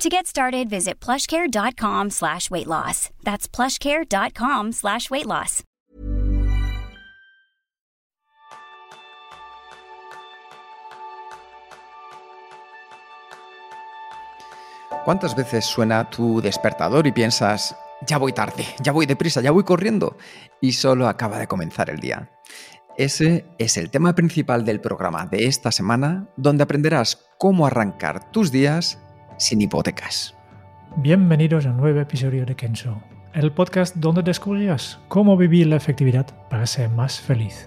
[0.00, 3.10] To get started, visit plushcare.com slash weight loss.
[3.22, 5.62] That's plushcare.com slash weight loss.
[15.04, 19.64] ¿Cuántas veces suena tu despertador y piensas, ya voy tarde, ya voy deprisa, ya voy
[19.64, 20.16] corriendo?
[20.62, 22.30] Y solo acaba de comenzar el día.
[22.96, 28.50] Ese es el tema principal del programa de esta semana, donde aprenderás cómo arrancar tus
[28.50, 28.98] días
[29.40, 30.34] sin hipotecas.
[30.96, 33.00] Bienvenidos a un nuevo episodio de Kenso,
[33.32, 37.66] el podcast donde descubrirás cómo vivir la efectividad para ser más feliz.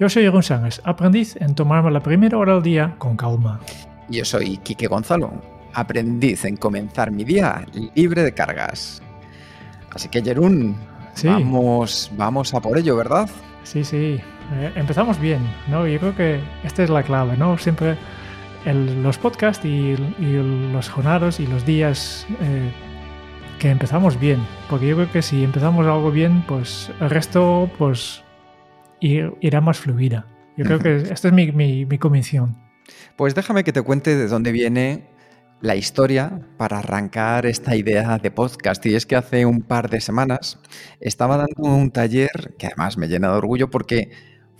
[0.00, 3.60] Yo soy Jeroen Sánchez, aprendiz en tomarme la primera hora del día con calma.
[4.08, 5.30] Yo soy Quique Gonzalo,
[5.74, 9.00] aprendiz en comenzar mi día libre de cargas.
[9.94, 10.74] Así que, Jerún,
[11.14, 11.28] Sí.
[11.28, 13.30] vamos, vamos a por ello, ¿verdad?
[13.62, 14.20] Sí, sí,
[14.54, 15.86] eh, empezamos bien, ¿no?
[15.86, 17.56] Yo creo que esta es la clave, ¿no?
[17.58, 17.96] Siempre
[18.64, 22.70] el- los podcasts y, y los jornadas y los días eh,
[23.58, 28.22] que empezamos bien, porque yo creo que si empezamos algo bien, pues el resto pues
[29.00, 30.26] ir- irá más fluida.
[30.56, 32.56] Yo creo que esta es mi, mi, mi convicción.
[33.16, 35.04] Pues déjame que te cuente de dónde viene
[35.62, 38.84] la historia para arrancar esta idea de podcast.
[38.86, 40.58] Y es que hace un par de semanas
[41.00, 44.10] estaba dando un taller que además me llena de orgullo porque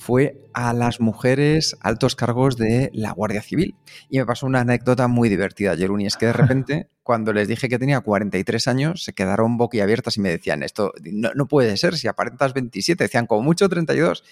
[0.00, 3.76] fue a las mujeres altos cargos de la Guardia Civil.
[4.08, 7.48] Y me pasó una anécdota muy divertida, Jerún, y es que de repente, cuando les
[7.48, 11.76] dije que tenía 43 años, se quedaron boquiabiertas y me decían, esto no, no puede
[11.76, 14.24] ser, si aparentas 27, decían como mucho 32.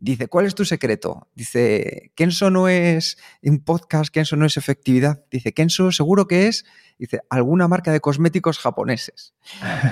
[0.00, 1.28] Dice, ¿cuál es tu secreto?
[1.34, 5.24] Dice, Kenso no es un podcast, Kenso no es efectividad.
[5.30, 6.64] Dice, Kenso seguro que es,
[6.98, 9.34] dice, alguna marca de cosméticos japoneses.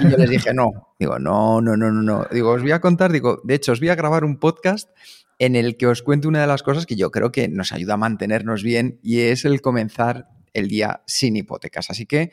[0.01, 0.95] Y yo les dije, no.
[0.99, 2.27] Digo, no, no, no, no, no.
[2.31, 4.91] Digo, os voy a contar, digo, de hecho, os voy a grabar un podcast
[5.39, 7.95] en el que os cuento una de las cosas que yo creo que nos ayuda
[7.95, 11.91] a mantenernos bien y es el comenzar el día sin hipotecas.
[11.91, 12.31] Así que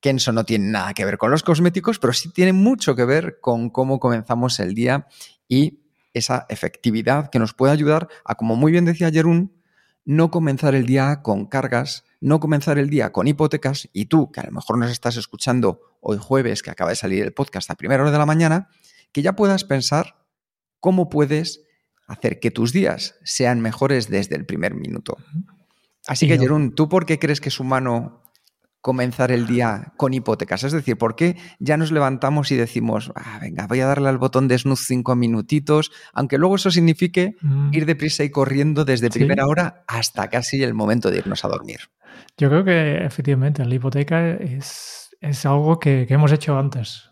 [0.00, 3.38] Kenso no tiene nada que ver con los cosméticos, pero sí tiene mucho que ver
[3.40, 5.06] con cómo comenzamos el día
[5.48, 5.83] y
[6.14, 9.52] esa efectividad que nos puede ayudar a, como muy bien decía Jerún,
[10.06, 14.40] no comenzar el día con cargas, no comenzar el día con hipotecas y tú, que
[14.40, 17.74] a lo mejor nos estás escuchando hoy jueves, que acaba de salir el podcast a
[17.74, 18.68] primera hora de la mañana,
[19.12, 20.16] que ya puedas pensar
[20.80, 21.62] cómo puedes
[22.06, 25.16] hacer que tus días sean mejores desde el primer minuto.
[26.06, 28.22] Así Y que, no- Jerún, ¿tú por qué crees que es humano
[28.84, 30.62] comenzar el día con hipotecas?
[30.62, 34.18] Es decir, ¿por qué ya nos levantamos y decimos, ah, venga, voy a darle al
[34.18, 39.10] botón de snooze cinco minutitos, aunque luego eso signifique Mm, ir deprisa y corriendo desde
[39.10, 39.18] Sí.
[39.20, 41.78] primera hora hasta casi el momento de irnos a dormir?
[42.36, 47.10] Yo creo que efectivamente la hipoteca es, es algo que, que hemos hecho antes.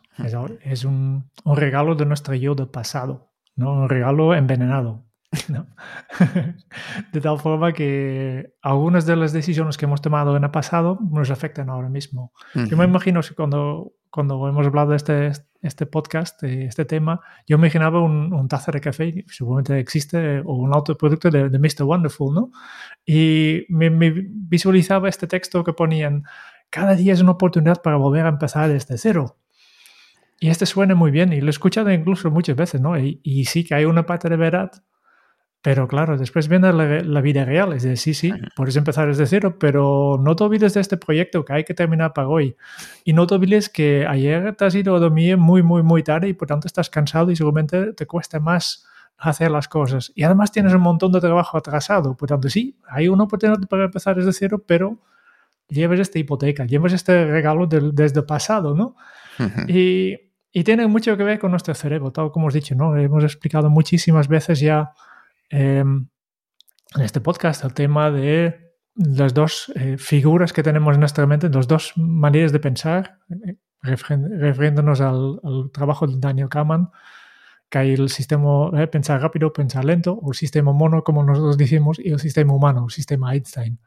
[0.63, 3.73] Es un, un regalo de nuestro yo del pasado, ¿no?
[3.73, 5.07] Un regalo envenenado.
[5.49, 5.67] ¿no?
[7.13, 11.31] de tal forma que algunas de las decisiones que hemos tomado en el pasado nos
[11.31, 12.33] afectan ahora mismo.
[12.55, 15.33] Yo me imagino que cuando, cuando hemos hablado de este,
[15.63, 20.41] este podcast, de este tema, yo me imaginaba un, un taza de café, seguramente existe,
[20.41, 21.85] o un autoproducto de, de Mr.
[21.85, 22.51] Wonderful, ¿no?
[23.07, 26.25] Y me, me visualizaba este texto que ponían,
[26.69, 29.39] cada día es una oportunidad para volver a empezar desde cero.
[30.41, 32.99] Y este suena muy bien, y lo he escuchado incluso muchas veces, ¿no?
[32.99, 34.73] Y, y sí que hay una parte de verdad,
[35.63, 39.27] pero claro, después viene la, la vida real, es decir, sí, sí, puedes empezar desde
[39.27, 42.57] cero, pero no te olvides de este proyecto que hay que terminar para hoy.
[43.05, 46.29] Y no te olvides que ayer te has ido a dormir muy, muy, muy tarde
[46.29, 48.85] y por tanto estás cansado y seguramente te cuesta más
[49.19, 50.11] hacer las cosas.
[50.17, 52.17] Y además tienes un montón de trabajo atrasado.
[52.17, 54.99] Por tanto, sí, hay una oportunidad para empezar desde cero, pero
[55.69, 58.97] llevas esta hipoteca, llevas este regalo del- desde el pasado, ¿no?
[59.69, 60.17] Y,
[60.53, 62.97] y tiene mucho que ver con nuestro cerebro, tal como os he dicho, ¿no?
[62.97, 64.91] Hemos explicado muchísimas veces ya
[65.53, 65.85] eh,
[66.95, 71.49] en este podcast el tema de las dos eh, figuras que tenemos en nuestra mente,
[71.49, 76.91] las dos maneras de pensar, eh, refiriéndonos al, al trabajo de Daniel Kahneman,
[77.71, 81.57] que hay el sistema eh, pensar rápido, pensar lento, o el sistema mono, como nosotros
[81.57, 83.79] decimos, y el sistema humano, el sistema Einstein.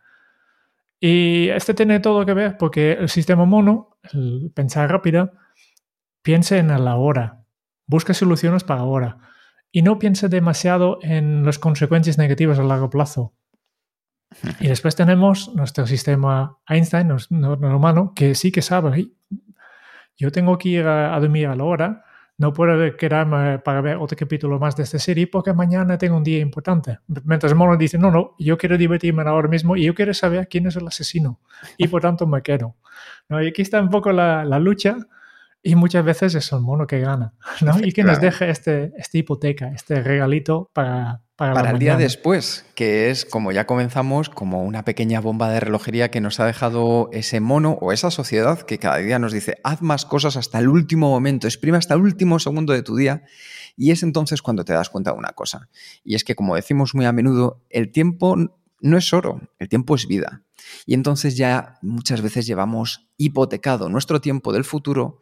[1.00, 5.32] Y este tiene todo que ver porque el sistema mono, el pensar rápida,
[6.24, 7.44] piensa en el ahora,
[7.86, 9.35] busca soluciones para ahora
[9.75, 13.33] y no piensa demasiado en las consecuencias negativas a largo plazo.
[14.62, 19.18] Y después tenemos nuestro sistema Einstein, nuestro humano, que sí que sabe, "Ay,
[20.16, 22.06] yo tengo que ir a, a dormir a la hora,
[22.38, 26.24] no puedo quedarme para ver otro capítulo más de esta serie porque mañana tengo un
[26.24, 27.00] día importante.
[27.25, 30.48] Mientras el mono dice, no, no, yo quiero divertirme ahora mismo y yo quiero saber
[30.48, 31.42] quién es el asesino
[31.77, 32.77] y por tanto me quedo.
[33.27, 33.44] ¿No?
[33.44, 34.95] Y aquí está un poco la, la lucha
[35.66, 37.80] y muchas veces es el mono que gana, ¿no?
[37.84, 43.10] Y que nos deja este, esta hipoteca, este regalito para, para, el día después, que
[43.10, 47.40] es, como ya comenzamos, como una pequeña bomba de relojería que nos ha dejado ese
[47.40, 51.10] mono o esa sociedad que cada día nos dice, haz más cosas hasta el último
[51.10, 53.24] momento, exprime hasta el último segundo de tu día.
[53.76, 55.68] Y es entonces cuando te das cuenta de una cosa.
[56.04, 58.38] Y es que, como decimos muy a menudo, el tiempo
[58.82, 60.44] no es oro, el tiempo es vida.
[60.86, 65.20] Y entonces ya muchas veces llevamos hipotecado nuestro tiempo del futuro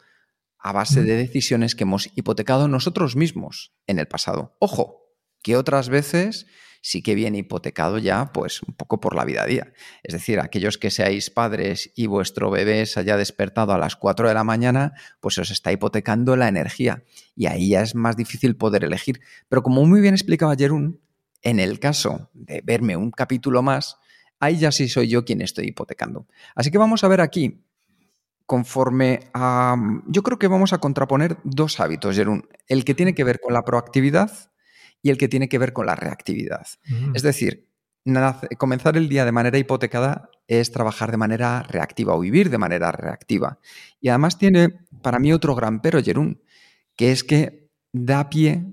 [0.63, 4.55] a base de decisiones que hemos hipotecado nosotros mismos en el pasado.
[4.59, 5.03] Ojo,
[5.43, 6.47] que otras veces
[6.81, 9.73] sí que viene hipotecado ya, pues un poco por la vida a día.
[10.03, 14.29] Es decir, aquellos que seáis padres y vuestro bebé se haya despertado a las 4
[14.29, 17.03] de la mañana, pues os está hipotecando la energía.
[17.35, 19.19] Y ahí ya es más difícil poder elegir.
[19.49, 21.01] Pero como muy bien explicaba Jerún,
[21.41, 23.97] en el caso de verme un capítulo más,
[24.39, 26.27] ahí ya sí soy yo quien estoy hipotecando.
[26.55, 27.65] Así que vamos a ver aquí
[28.45, 29.75] conforme a...
[30.07, 32.47] Yo creo que vamos a contraponer dos hábitos, Jerún.
[32.67, 34.31] El que tiene que ver con la proactividad
[35.01, 36.65] y el que tiene que ver con la reactividad.
[36.87, 37.15] Mm.
[37.15, 37.69] Es decir,
[38.57, 42.91] comenzar el día de manera hipotecada es trabajar de manera reactiva o vivir de manera
[42.91, 43.59] reactiva.
[44.01, 46.41] Y además tiene para mí otro gran pero, Jerún,
[46.95, 48.65] que es que da pie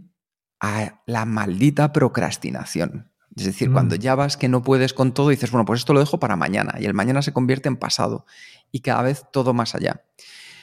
[0.61, 3.10] a la maldita procrastinación.
[3.37, 3.99] Es decir, cuando mm.
[3.99, 6.75] ya vas que no puedes con todo, dices, bueno, pues esto lo dejo para mañana
[6.81, 8.27] y el mañana se convierte en pasado
[8.73, 10.05] y cada vez todo más allá.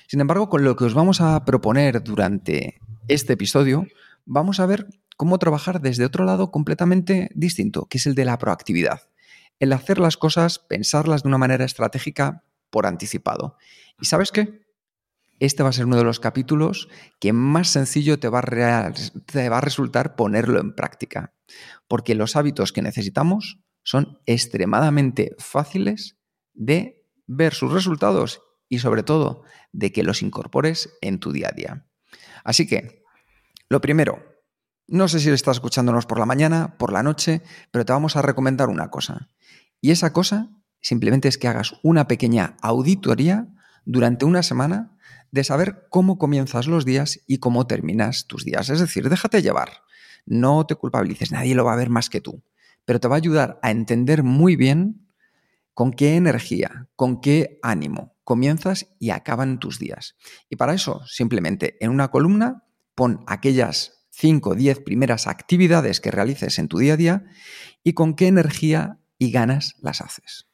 [0.07, 3.85] Sin embargo, con lo que os vamos a proponer durante este episodio,
[4.25, 8.37] vamos a ver cómo trabajar desde otro lado completamente distinto, que es el de la
[8.37, 9.09] proactividad.
[9.59, 13.57] El hacer las cosas, pensarlas de una manera estratégica por anticipado.
[13.99, 14.61] ¿Y sabes qué?
[15.39, 18.93] Este va a ser uno de los capítulos que más sencillo te va, a
[19.25, 21.33] te va a resultar ponerlo en práctica,
[21.87, 26.17] porque los hábitos que necesitamos son extremadamente fáciles
[26.53, 31.55] de ver sus resultados y sobre todo de que los incorpores en tu día a
[31.55, 31.87] día.
[32.43, 33.03] Así que,
[33.69, 34.23] lo primero,
[34.87, 37.41] no sé si estás escuchándonos por la mañana, por la noche,
[37.71, 39.29] pero te vamos a recomendar una cosa.
[39.81, 40.49] Y esa cosa
[40.81, 43.47] simplemente es que hagas una pequeña auditoría
[43.85, 44.97] durante una semana
[45.31, 48.69] de saber cómo comienzas los días y cómo terminas tus días.
[48.69, 49.69] Es decir, déjate llevar.
[50.27, 52.43] No te culpabilices, nadie lo va a ver más que tú.
[52.85, 55.07] Pero te va a ayudar a entender muy bien
[55.73, 60.15] con qué energía, con qué ánimo comienzas y acaban tus días.
[60.49, 66.11] Y para eso, simplemente en una columna, pon aquellas 5 o 10 primeras actividades que
[66.11, 67.25] realices en tu día a día
[67.83, 70.47] y con qué energía y ganas las haces.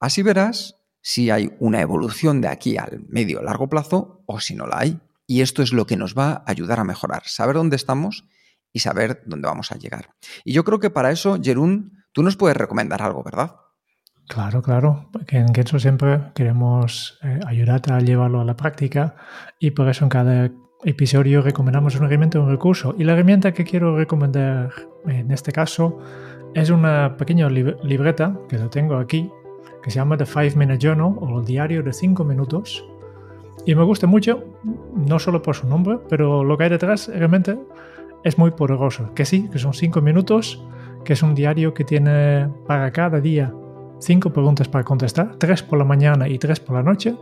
[0.00, 4.66] Así verás si hay una evolución de aquí al medio largo plazo o si no
[4.66, 5.00] la hay.
[5.26, 8.24] Y esto es lo que nos va a ayudar a mejorar, saber dónde estamos
[8.72, 10.10] y saber dónde vamos a llegar.
[10.44, 13.56] Y yo creo que para eso, Jerún, tú nos puedes recomendar algo, ¿verdad?
[14.28, 19.14] Claro, claro, porque en Kenzo siempre queremos eh, ayudarte a llevarlo a la práctica
[19.58, 20.50] y por eso en cada
[20.84, 22.94] episodio recomendamos una herramienta un recurso.
[22.98, 24.72] Y la herramienta que quiero recomendar
[25.06, 25.98] en este caso
[26.54, 29.30] es una pequeña libreta que lo tengo aquí,
[29.82, 32.84] que se llama The Five Minute Journal o el diario de 5 minutos.
[33.64, 34.44] Y me gusta mucho,
[34.94, 37.58] no solo por su nombre, pero lo que hay detrás realmente
[38.24, 39.12] es muy poderoso.
[39.14, 40.64] Que sí, que son 5 minutos,
[41.04, 43.52] que es un diario que tiene para cada día
[44.02, 47.14] cinco preguntas para contestar, tres por la mañana y tres por la noche,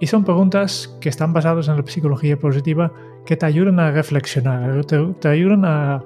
[0.00, 2.92] y son preguntas que están basadas en la psicología positiva
[3.24, 6.04] que te ayudan a reflexionar, te, ayudan a,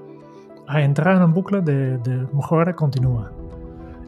[0.76, 3.33] entrar en un bucle de, mejora continua.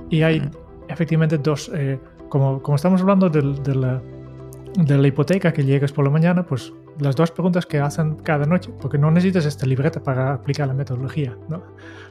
[0.08, 0.48] Y hay
[0.88, 3.42] efectivamente dos, eh, como, como, estamos hablando de,
[3.74, 4.00] la,
[4.76, 8.46] de la hipoteca que llegas por la mañana, pues las dos preguntas que hacen cada
[8.46, 11.36] noche, porque no necesitas esta libreta para aplicar la metodología.
[11.48, 11.62] ¿no?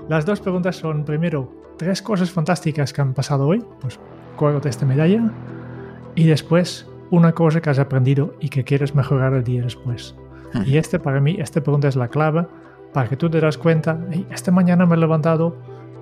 [0.10, 4.00] Las dos preguntas son, primero, tres cosas fantásticas que han pasado hoy, pues
[4.64, 5.32] de esta medalla,
[6.16, 10.16] y después, una cosa que has aprendido y que quieres mejorar el día después.
[10.66, 12.48] Y este, para mí, esta pregunta es la clave
[12.92, 14.00] para que tú te das cuenta,
[14.32, 15.56] esta mañana me he levantado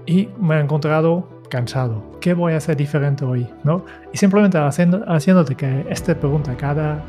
[0.06, 2.04] y me he encontrado cansado.
[2.22, 3.48] ¿Qué voy a hacer diferente hoy?
[3.64, 3.86] ¿no?
[4.14, 7.04] Y simplemente haciendo, haciéndote que esta pregunta cada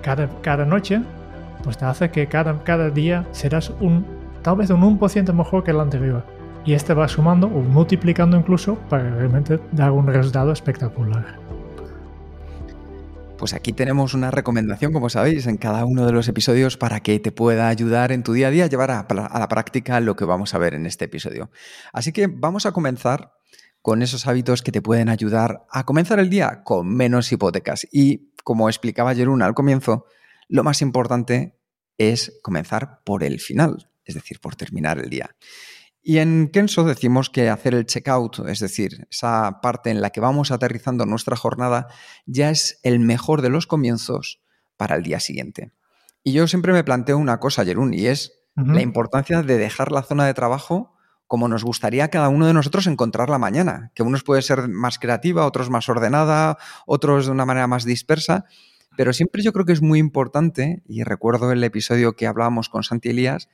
[0.00, 1.02] cada, cada noche,
[1.62, 4.04] pues te hace que cada, cada día serás un,
[4.42, 6.24] tal vez un 1% mejor que el anterior.
[6.64, 11.38] Y este va sumando o multiplicando incluso para realmente dar un resultado espectacular.
[13.38, 17.18] Pues aquí tenemos una recomendación, como sabéis, en cada uno de los episodios para que
[17.18, 20.14] te pueda ayudar en tu día a día a llevar a, a, la práctica lo
[20.14, 21.50] que vamos a ver en este episodio.
[21.94, 23.39] Así que vamos a comenzar
[23.82, 27.86] con esos hábitos que te pueden ayudar a comenzar el día con menos hipotecas.
[27.90, 30.06] Y como explicaba Jerún al comienzo,
[30.48, 31.58] lo más importante
[31.98, 35.36] es comenzar por el final, es decir, por terminar el día.
[36.02, 40.20] Y en Kenso decimos que hacer el checkout, es decir, esa parte en la que
[40.20, 41.88] vamos aterrizando nuestra jornada,
[42.24, 44.40] ya es el mejor de los comienzos
[44.78, 45.72] para el día siguiente.
[46.22, 50.02] Y yo siempre me planteo una cosa, Jerún, y es la importancia de dejar la
[50.02, 50.94] zona de trabajo
[51.30, 54.98] como nos gustaría a cada uno de nosotros encontrarla mañana, que unos puede ser más
[54.98, 58.46] creativa, otros más ordenada, otros de una manera más dispersa,
[58.96, 62.82] pero siempre yo creo que es muy importante, y recuerdo el episodio que hablábamos con
[62.82, 63.48] Santi Elías,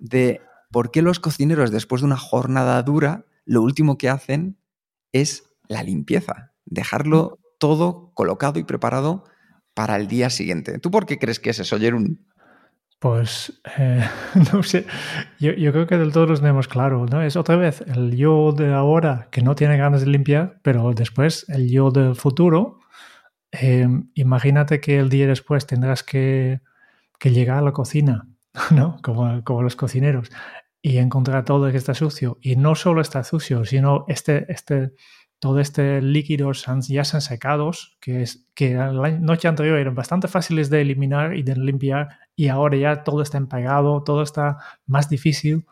[0.00, 4.56] de por qué los cocineros después de una jornada dura, lo último que hacen
[5.12, 9.24] es la limpieza, dejarlo todo colocado y preparado
[9.74, 10.78] para el día siguiente.
[10.78, 12.26] ¿Tú por qué crees que es eso, Jerún?
[12.98, 14.04] Pues eh,
[14.52, 14.84] no sé,
[15.38, 17.22] yo, creo que del todo lo tenemos claro, ¿no?
[17.22, 21.48] Es otra vez el yo de ahora que no tiene ganas de limpiar, pero después
[21.48, 22.80] el yo del futuro.
[23.52, 26.60] Em, imagínate que el día después tendrás que,
[27.22, 28.26] llegar a la cocina,
[28.72, 28.98] ¿no?
[29.02, 30.30] Como, como, los cocineros,
[30.82, 32.38] y encontrar todo que está sucio.
[32.40, 34.94] Y no solo está sucio, sino este, este,
[35.38, 40.28] todo este líquido ya se han secados, que, es, que la noche anterior eran bastante
[40.28, 45.08] fáciles de eliminar y de limpiar, y ahora ya todo está empagado, todo está más
[45.08, 45.64] difícil.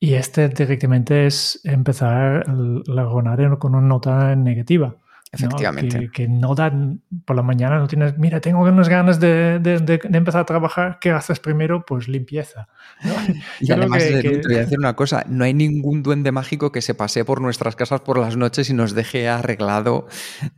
[0.00, 4.96] Y este directamente es empezar la jornada con una nota negativa.
[5.34, 6.10] Efectivamente.
[6.12, 10.42] Que, no dan por la mañana, no tienes, mira, tengo unas ganas de, de, empezar
[10.42, 11.86] a trabajar, ¿qué haces primero?
[11.86, 12.68] Pues limpieza.
[13.60, 16.94] y además, te voy a decir una cosa, no hay ningún duende mágico que se
[16.94, 20.06] pase por nuestras casas por las noches y nos deje arreglado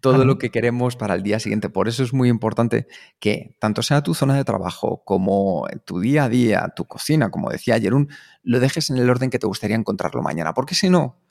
[0.00, 1.68] todo lo que queremos para el día siguiente.
[1.68, 2.88] Por eso es muy importante
[3.20, 7.48] que tanto sea tu zona de trabajo como tu día a día, tu cocina, como
[7.48, 8.08] decía Jerún,
[8.42, 11.23] lo dejes en el orden que te gustaría encontrarlo mañana, porque si no,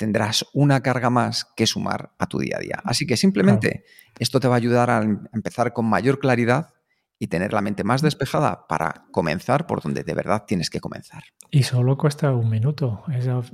[0.00, 2.80] tendrás una carga más que sumar a tu día a día.
[2.84, 3.84] Así que simplemente
[4.18, 6.72] esto te va a ayudar a em, empezar con mayor claridad
[7.18, 11.22] y tener la mente más despejada para comenzar por donde de verdad tienes que comenzar.
[11.50, 13.04] Y solo cuesta un minuto.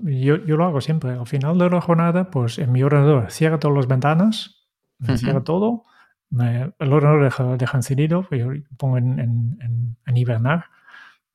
[0.05, 1.15] yo, lo hago siempre.
[1.15, 4.69] Al final de la jornada, pues en mi ordenador cierra todas las ventanas,
[5.17, 5.83] cierra todo,
[6.31, 9.59] el ordenador deja, deja encendido, yo pongo en,
[10.07, 10.67] en hibernar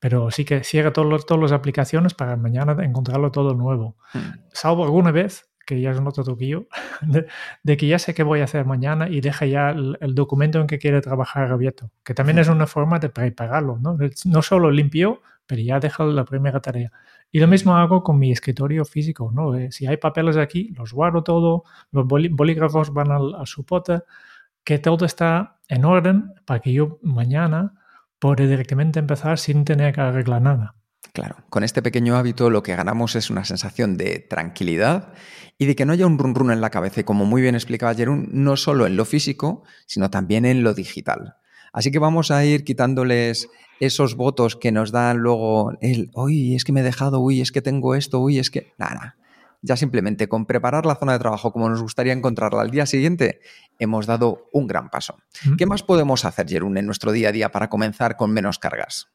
[0.02, 3.96] pero sí que cierra todas las aplicaciones para mañana encontrarlo todo nuevo.
[4.14, 4.40] Hmm.
[4.52, 6.66] Salvo alguna vez, que ya es un otro truquillo,
[7.64, 10.66] de, que ya sé qué voy a hacer mañana y deja ya el, documento en
[10.66, 12.54] que quiere trabajar abierto, que también es hmm.
[12.54, 13.96] una forma de prepararlo, ¿no?
[14.26, 16.92] No solo limpio, pero ya deja la primera tarea.
[17.32, 19.56] Y lo mismo hago con mi escritorio físico, ¿no?
[19.56, 24.00] Eh, si hay papeles aquí, los guardo todo, los bolígrafos van al, a su pote,
[24.64, 27.76] que todo está en orden para que yo mañana
[28.22, 30.76] puede directamente empezar sin tener que arreglar nada.
[31.12, 35.12] Claro, con este pequeño hábito lo que ganamos es una sensación de tranquilidad
[35.58, 37.56] y de que no haya un run run en la cabeza, y como muy bien
[37.56, 41.36] explicaba Jerún, no solo en lo físico, sino también en lo digital.
[41.74, 43.50] Así que vamos a ir quitándoles
[43.80, 47.52] esos votos que nos dan luego el, uy, es que me he dejado, uy, es
[47.52, 48.74] que tengo esto, uy, es que...
[48.78, 49.18] Nada,
[49.62, 53.42] ya simplemente con preparar la zona de trabajo como nos gustaría encontrarla al día siguiente,
[53.80, 55.18] hemos dado un gran paso.
[55.58, 59.12] ¿Qué más podemos hacer, Jerún, en nuestro día a día para comenzar con menos cargas?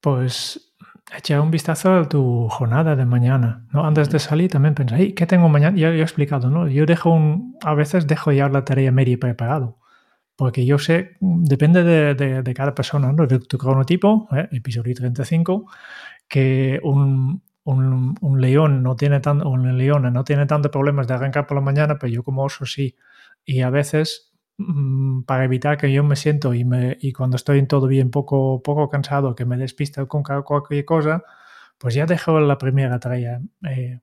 [0.00, 0.72] Pues
[1.16, 3.66] echa un vistazo a tu jornada de mañana.
[3.72, 3.84] ¿no?
[3.84, 5.76] Antes de salir también piensa, ¿qué tengo mañana?
[5.76, 6.68] Ya, he explicado, ¿no?
[6.68, 9.78] Yo dejo un, a veces dejo ya la tarea media preparado.
[10.36, 13.26] Porque yo sé, depende de, cada persona, ¿no?
[13.26, 14.48] de tu cronotipo, ¿eh?
[14.50, 15.70] episodio 35,
[16.26, 21.46] que un, un, león no tiene tan, un leona no tiene tantos problemas de arrancar
[21.46, 22.96] por la mañana, pero yo como oso sí.
[23.44, 27.58] Y a veces, mm, para evitar que yo me siento y, me, y cuando estoy
[27.58, 31.22] en todo bien poco, poco cansado, que me despista con cualquier cosa,
[31.78, 34.00] pues ya dejo la primera tarea eh,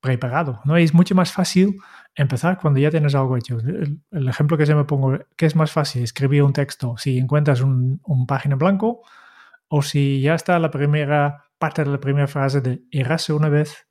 [0.00, 0.60] preparado.
[0.64, 0.76] ¿no?
[0.76, 1.78] es mucho más fácil
[2.14, 3.58] empezar cuando ya tienes algo hecho.
[3.60, 6.02] El, ejemplo que se me pongo, ¿qué es más fácil?
[6.02, 9.02] Escribir un texto si encuentras un, un página blanco
[9.68, 13.86] o si ya está la primera parte de la primera frase de errase una vez,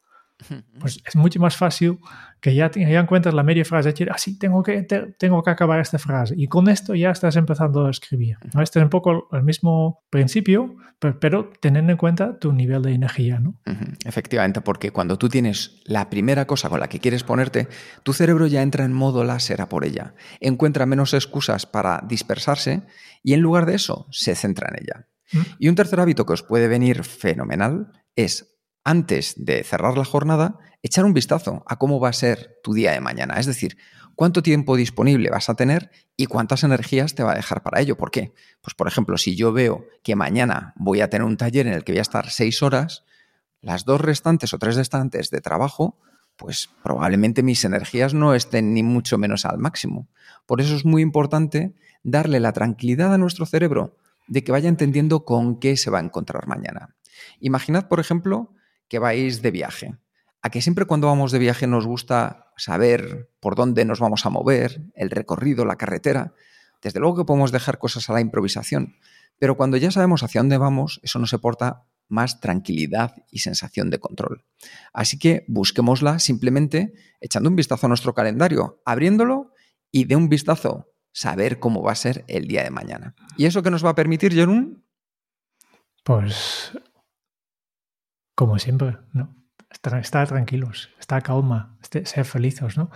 [0.78, 2.00] pues es mucho más fácil
[2.42, 4.82] que ya, ya encuentras la media frase, decir, así ah, tengo que,
[5.18, 6.34] tengo que acabar esta frase.
[6.38, 8.38] Y con esto ya estás empezando a escribir.
[8.54, 8.62] ¿no?
[8.62, 10.76] Este es un poco el mismo principio,
[11.20, 13.40] pero, teniendo en cuenta tu nivel de energía.
[13.40, 13.56] ¿no?
[14.04, 17.70] Efectivamente, porque cuando tú tienes la primera cosa con la que quieres ponerte,
[18.04, 20.14] tu cerebro ya entra en modo láser a por ella.
[20.42, 22.82] Encuentra menos excusas para dispersarse
[23.24, 25.08] y en lugar de eso, se centra en ella.
[25.60, 30.58] Y un tercer hábito que os puede venir fenomenal es, antes de cerrar la jornada,
[30.82, 33.40] echar un vistazo a cómo va a ser tu día de mañana.
[33.40, 33.78] Es decir,
[34.16, 37.98] cuánto tiempo disponible vas a tener y cuántas energías te va a dejar para ello.
[37.98, 38.34] ¿Por qué?
[38.62, 41.84] Pues, por ejemplo, si yo veo que mañana voy a tener un taller en el
[41.84, 43.04] que voy a estar seis horas,
[43.62, 46.00] las dos restantes o tres restantes de trabajo,
[46.36, 50.08] pues probablemente mis energías no estén ni mucho menos al máximo.
[50.46, 53.98] Por eso es muy importante darle la tranquilidad a nuestro cerebro
[54.32, 56.96] de que vaya entendiendo con qué se va a encontrar mañana.
[57.42, 58.56] Imaginad, por ejemplo,
[58.88, 59.98] que vais de viaje.
[60.42, 64.30] A que siempre cuando vamos de viaje nos gusta saber por dónde nos vamos a
[64.30, 66.34] mover, el recorrido, la carretera.
[66.82, 68.96] Desde luego que podemos dejar cosas a la improvisación,
[69.38, 74.00] pero cuando ya sabemos hacia dónde vamos, eso nos aporta más tranquilidad y sensación de
[74.00, 74.46] control.
[74.94, 79.52] Así que busquémosla simplemente echando un vistazo a nuestro calendario, abriéndolo
[79.92, 83.16] y de un vistazo saber cómo va a ser el día de mañana.
[83.38, 84.84] ¿Y eso qué nos va a permitir, Jerún?
[86.04, 86.78] Pues,
[88.36, 89.36] como siempre, ¿no?
[89.70, 92.90] Estar, tranquilos, estar calma, este, ser felices, ¿no?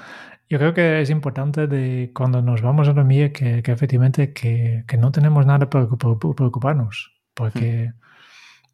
[0.50, 5.12] Yo creo que es importante de cuando nos vamos a dormir que, efectivamente que, no
[5.12, 8.00] tenemos nada para preocuparnos, porque, hmm.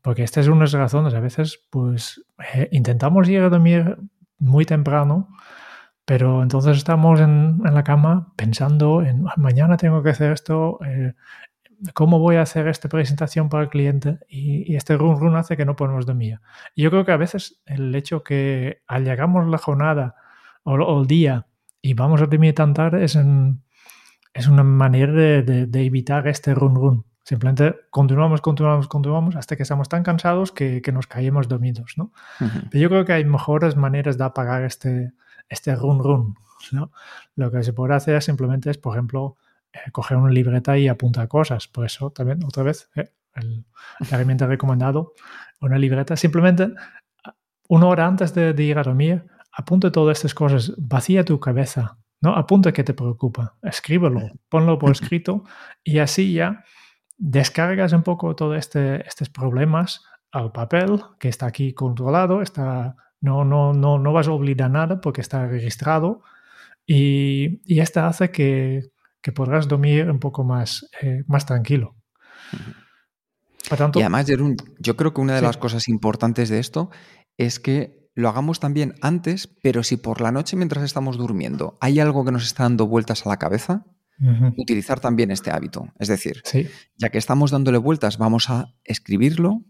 [0.02, 1.14] porque esta es una de las razones.
[1.14, 3.98] A veces, pues, eh, intentamos ir a dormir
[4.40, 5.30] muy temprano,
[6.12, 11.14] pero entonces estamos en, la cama pensando en ah, mañana tengo que hacer esto, eh,
[11.94, 15.64] cómo voy a hacer esta presentación para el cliente y, este run run hace que
[15.64, 16.42] no podemos dormir.
[16.76, 20.16] Y yo creo que a veces el hecho que al llegamos la jornada
[20.64, 21.48] o, el día
[21.82, 23.18] y vamos a dormir tan tarde es,
[24.34, 27.06] es una manera de, evitar este run run.
[27.24, 31.94] Simplemente continuamos, continuamos, continuamos hasta que estamos tan cansados que, nos caemos dormidos.
[31.96, 32.12] ¿no?
[32.38, 35.14] Pero yo creo que hay mejores maneras de apagar este,
[35.50, 36.36] este run run.
[36.72, 36.92] ¿no?
[37.36, 39.38] Lo que se puede hacer simplemente es, por ejemplo,
[39.74, 41.68] eh, coger una libreta y apuntar cosas.
[41.68, 43.66] Por eso también, otra vez, eh, el,
[44.00, 45.14] la herramienta recomendado,
[45.60, 46.16] una libreta.
[46.16, 46.74] Simplemente
[47.72, 52.36] una hora antes de, ir a dormir, apunte todas estas cosas, vacía tu cabeza, ¿no?
[52.36, 55.46] Apunta que te preocupa, escríbelo, ponlo por escrito
[55.82, 56.66] y así ya
[57.18, 63.46] descargas un poco todos este, estos problemas al papel que está aquí controlado, está no,
[63.46, 66.22] no, no, no vas a olvidar nada porque está registrado
[66.86, 68.90] y, y esta hace que,
[69.22, 71.96] que, podrás dormir un poco más, eh, más tranquilo.
[73.78, 74.26] tanto, y además,
[74.80, 76.90] yo creo que una de las cosas importantes de esto
[77.38, 82.00] es que lo hagamos también antes, pero si por la noche mientras estamos durmiendo hay
[82.00, 83.86] algo que nos está dando vueltas a la cabeza,
[84.58, 85.94] utilizar también este hábito.
[85.98, 86.44] Es decir,
[86.96, 89.64] ya que estamos dándole vueltas, vamos a escribirlo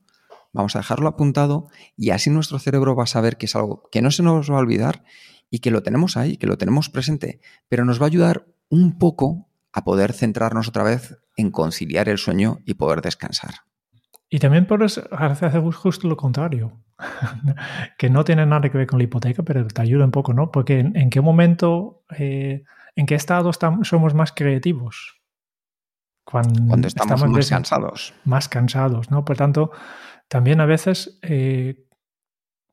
[0.53, 4.01] vamos a dejarlo apuntado y así nuestro cerebro va a saber que es algo que
[4.01, 5.03] no se nos va a olvidar
[5.49, 8.97] y que lo tenemos ahí, que lo tenemos presente, pero nos va a ayudar un
[8.97, 13.53] poco a poder centrarnos otra vez en conciliar el sueño y poder descansar.
[14.29, 16.79] Y también puedes hacer justo lo contrario,
[17.97, 20.51] que no tiene nada que ver con la hipoteca, pero te ayuda un poco, ¿no?
[20.51, 22.63] Porque en, qué momento, eh,
[22.95, 25.21] en qué estado estamos, somos más creativos.
[26.23, 28.13] Cuando, estamos, más cansados.
[28.23, 29.25] Más cansados, ¿no?
[29.25, 29.71] Por tanto,
[30.31, 31.83] también a veces eh,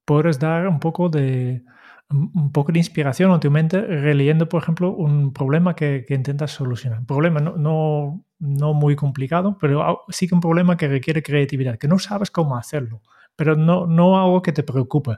[0.04, 1.64] puedes dar un poco de
[2.08, 7.00] un poco de inspiración a tu mente releyendo, por ejemplo, un problema que, intentas solucionar.
[7.00, 11.88] Un problema no, no, muy complicado, pero sí que un problema que requiere creatividad, que
[11.88, 13.02] no sabes cómo hacerlo,
[13.34, 15.16] pero no, no algo que te preocupe.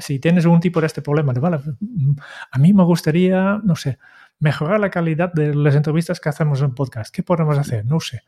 [0.00, 1.60] Si tienes un tipo de este problema, vale,
[2.50, 3.98] a mí me gustaría, no sé,
[4.40, 7.14] mejorar la calidad de las entrevistas que hacemos en podcast.
[7.14, 7.86] ¿Qué podemos hacer?
[7.86, 8.22] No sé.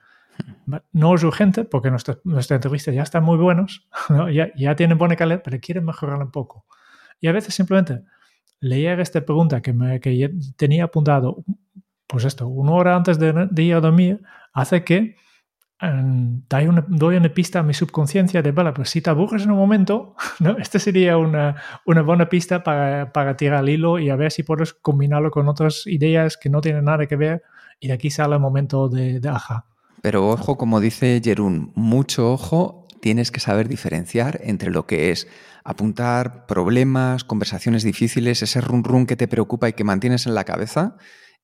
[0.92, 3.86] No es urgente porque nuestras entrevistas ya están muy buenos,
[4.32, 6.66] ya, ya, tienen buena calidad, pero quieren mejorar un poco.
[7.20, 8.02] Y a veces simplemente
[8.60, 11.44] leer esta pregunta que, me, que tenía apuntado,
[12.06, 15.16] pues esto, una hora antes de, ir a dormir, hace que
[15.82, 19.44] um, doy, una, doy, una, pista a mi subconsciencia de, vale, pues si te aburres
[19.44, 20.56] en un momento, ¿no?
[20.58, 24.42] esta sería una, una buena pista para, para, tirar el hilo y a ver si
[24.42, 27.42] puedes combinarlo con otras ideas que no tienen nada que ver
[27.80, 29.66] y de aquí sale el momento de, de ajá.
[30.04, 35.28] Pero ojo, como dice Jerún, mucho ojo, tienes que saber diferenciar entre lo que es
[35.64, 40.44] apuntar problemas, conversaciones difíciles, ese run run que te preocupa y que mantienes en la
[40.44, 40.96] cabeza.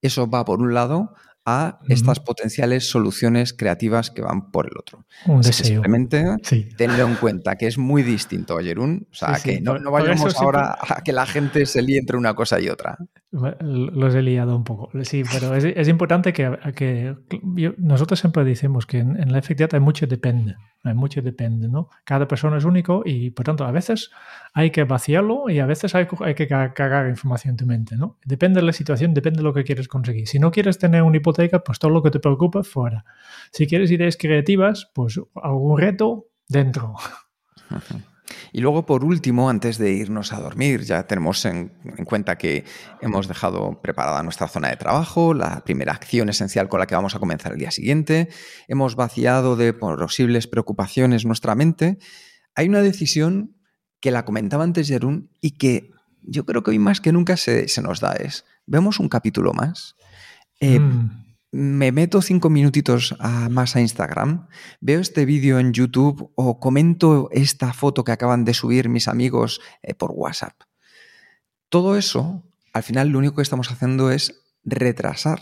[0.03, 1.15] Eso va por un lado
[1.47, 5.07] a estas potenciales soluciones creativas que van por el otro.
[5.43, 6.27] Simplemente
[6.77, 9.09] tenlo en cuenta, que es muy distinto, Jerún.
[9.11, 12.61] O sea, que no, vayamos ahora a que la gente se líe entre una cosa
[12.61, 12.99] y otra.
[13.33, 14.91] Los he liado un poco.
[15.05, 17.15] Sí, pero es, importante que, que
[17.79, 20.57] nosotros siempre decimos que en, la efectividad hay mucho depende.
[20.83, 21.91] Hay mucho depende, ¿no?
[22.05, 24.11] Cada persona es único y, por tanto, a veces
[24.53, 28.19] hay que vaciarlo y a veces hay, hay que cargar información en tu mente, ¿no?
[28.25, 30.27] Depende de la situación, depende de lo que quieres conseguir.
[30.27, 33.05] Si no quieres tener un hipoteca, pues todo lo que te preocupa, fuera.
[33.53, 36.97] Si quieres ideas creativas, pues algún reto, dentro.
[38.53, 41.73] Y luego, por último, antes de irnos a dormir, ya tenemos en,
[42.05, 42.65] cuenta que
[43.01, 47.15] hemos dejado preparada nuestra zona de trabajo, la primera acción esencial con la que vamos
[47.15, 48.29] a comenzar el día siguiente,
[48.69, 51.99] hemos vaciado de posibles preocupaciones nuestra mente.
[52.55, 53.57] Hay una decisión
[54.01, 55.91] que la comentaba antes Jerún y que
[56.23, 59.97] yo creo que hoy más que nunca se, nos da es, vemos un capítulo más.
[60.61, 61.30] Eh, mm.
[61.53, 63.17] Me meto cinco minutitos
[63.51, 64.47] más a Instagram,
[64.81, 69.61] veo este vídeo en YouTube o comento esta foto que acaban de subir mis amigos
[69.83, 70.55] eh, por WhatsApp.
[71.69, 75.41] Todo eso, al final lo único que estamos haciendo es retrasar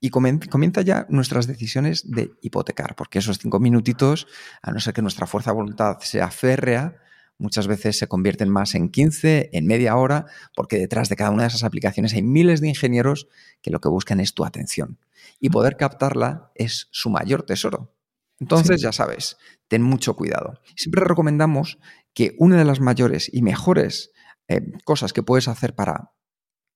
[0.00, 4.26] y comienza ya nuestras decisiones de hipotecar, porque esos cinco minutitos,
[4.60, 6.96] a no ser que nuestra fuerza de voluntad sea férrea,
[7.38, 11.42] muchas veces se convierten más en 15, en media hora, porque detrás de cada una
[11.42, 13.28] de esas aplicaciones hay miles de ingenieros
[13.62, 14.98] que lo que buscan es tu atención.
[15.40, 17.94] Y poder captarla es su mayor tesoro.
[18.40, 19.36] Entonces, ya sabes,
[19.68, 20.60] ten mucho cuidado.
[20.76, 21.78] Siempre recomendamos
[22.14, 24.12] que una de las mayores y mejores
[24.48, 26.12] eh, cosas que puedes hacer para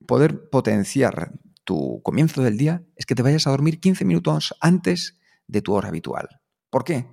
[0.06, 1.32] poder potenciar
[1.64, 5.74] tu comienzo del día es que te vayas a dormir 15 minutos antes de tu
[5.74, 6.40] hora habitual.
[6.70, 7.06] ¿Por qué?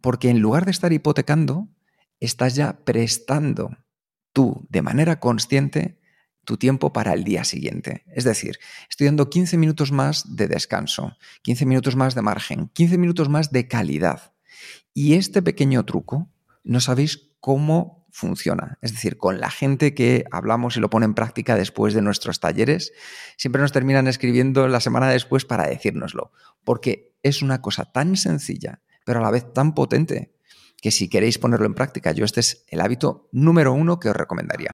[0.00, 1.68] Porque en lugar de estar hipotecando,
[2.20, 3.76] estás ya prestando
[4.32, 5.98] tú de manera consciente
[6.44, 8.04] tu tiempo para el día siguiente.
[8.06, 12.98] Es decir, estoy dando 15 minutos más de descanso, 15 minutos más de margen, 15
[12.98, 14.32] minutos más de calidad.
[14.94, 16.30] Y este pequeño truco
[16.64, 18.78] no sabéis cómo funciona.
[18.80, 22.40] Es decir, con la gente que hablamos y lo pone en práctica después de nuestros
[22.40, 22.92] talleres,
[23.36, 26.32] siempre nos terminan escribiendo la semana después para decírnoslo,
[26.64, 30.34] porque es una cosa tan sencilla, pero a la vez tan potente,
[30.80, 34.16] que si queréis ponerlo en práctica, yo este es el hábito número uno que os
[34.16, 34.70] recomendaría.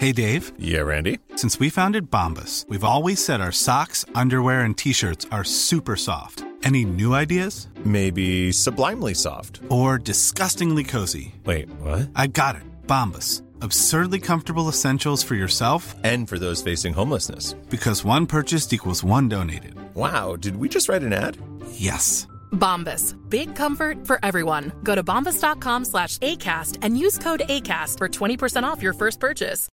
[0.00, 0.52] Hey Dave.
[0.58, 1.18] Yeah, Randy.
[1.36, 6.42] Since we founded Bombus, we've always said our socks, underwear, and t-shirts are super soft.
[6.62, 7.68] Any new ideas?
[7.84, 9.60] Maybe sublimely soft.
[9.68, 11.34] Or disgustingly cozy.
[11.44, 12.08] Wait, what?
[12.14, 12.62] I got it.
[12.86, 13.42] Bombus.
[13.60, 17.54] Absurdly comfortable essentials for yourself and for those facing homelessness.
[17.68, 19.74] Because one purchased equals one donated.
[19.94, 21.36] Wow, did we just write an ad?
[21.72, 22.26] Yes.
[22.52, 23.16] Bombas.
[23.28, 24.72] Big comfort for everyone.
[24.84, 29.68] Go to bombas.com slash ACAST and use code ACAST for 20% off your first purchase.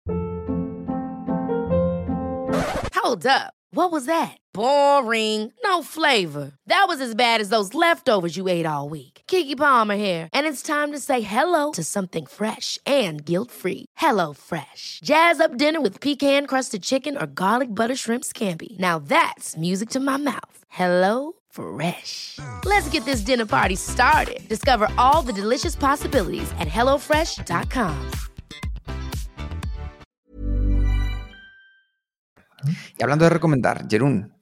[2.96, 3.54] Hold up.
[3.72, 4.38] What was that?
[4.54, 5.52] Boring.
[5.64, 6.52] No flavor.
[6.68, 9.24] That was as bad as those leftovers you ate all week.
[9.28, 13.88] Kiki Palmer here, and it's time to say hello to something fresh and guilt-free.
[13.98, 15.00] Hello Fresh.
[15.04, 18.78] Jazz up dinner with pecan-crusted chicken or garlic butter shrimp scampi.
[18.80, 20.58] Now that's music to my mouth.
[20.70, 22.40] Hello Fresh.
[22.66, 24.40] Let's get this dinner party started.
[24.50, 27.94] Discover all the delicious possibilities at hellofresh.com.
[32.98, 34.34] Y hablando de recomendar, Jerún,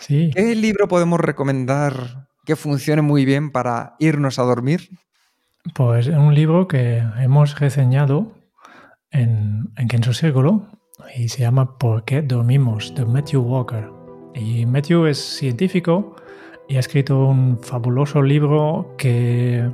[0.00, 0.30] sí.
[0.34, 4.88] ¿qué libro podemos recomendar que funcione muy bien para irnos a dormir?
[5.74, 8.32] Pues un libro que hemos reseñado
[9.10, 10.66] en, en Kenzo Círculo
[11.14, 12.94] y se llama ¿Por qué dormimos?
[12.94, 13.90] de Matthew Walker.
[14.34, 16.16] Y Matthew es científico
[16.68, 19.68] y ha escrito un fabuloso libro que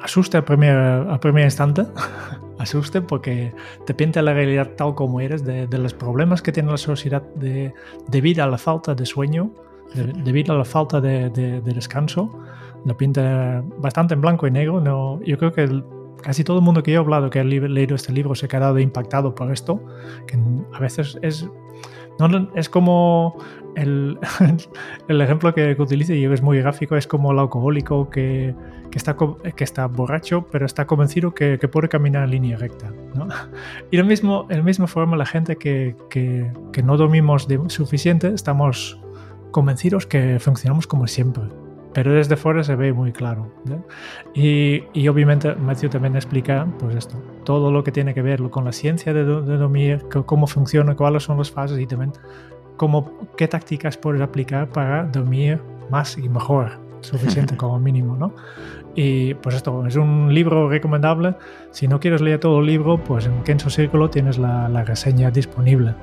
[0.00, 1.84] asusta a primer, a primer instante,
[2.58, 3.52] asuste porque
[3.84, 7.22] te pinta la realidad tal como eres, de, de los problemas que tiene la sociedad
[7.34, 7.74] de,
[8.08, 9.50] debido a la falta de sueño,
[9.94, 12.30] de, debido a la falta de, de, descanso.
[12.84, 14.80] Lo pinta bastante en blanco y negro.
[14.80, 15.84] No, yo creo que el,
[16.22, 18.48] casi todo el mundo que yo he hablado que ha leído este libro se ha
[18.48, 19.80] quedado impactado por esto,
[20.26, 20.38] que
[20.72, 21.48] a veces es
[22.18, 23.36] no, es como
[23.76, 24.18] el,
[25.08, 28.54] el ejemplo que, utilice y es muy gráfico, es como el alcohólico que,
[28.90, 29.16] que, está,
[29.54, 32.92] que está borracho, pero está convencido que, que puede caminar en línea recta.
[33.14, 33.28] ¿no?
[33.90, 34.08] Y en
[34.48, 39.00] la misma forma, la gente que, que, no dormimos de suficiente, estamos
[39.52, 41.44] convencidos que funcionamos como siempre
[41.94, 43.50] pero desde fuera se ve muy claro.
[44.34, 48.66] Y, y, obviamente Matthew también explica pues esto, todo lo que tiene que ver con
[48.66, 52.12] la ciencia de, de dormir, cómo funciona, cuáles son las fases y también
[53.36, 55.60] qué tácticas puedes aplicar para dormir
[55.90, 58.16] más y mejor, suficiente como mínimo.
[58.16, 58.34] ¿no?
[58.94, 61.34] Y pues esto es un libro recomendable.
[61.70, 65.30] Si no quieres leer todo el libro, pues en Kenso Círculo tienes la, la reseña
[65.30, 65.94] disponible.